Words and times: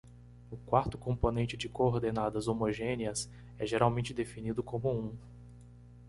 O 0.49 0.57
quarto 0.57 0.97
componente 0.97 1.55
de 1.55 1.69
coordenadas 1.69 2.47
homogêneas 2.47 3.29
é 3.59 3.67
geralmente 3.67 4.15
definido 4.15 4.63
como 4.63 4.89
um. 4.89 5.15